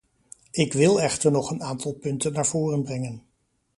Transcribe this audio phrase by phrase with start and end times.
[0.51, 3.23] Ik wil echter nog een aantal punten naar voren brengen.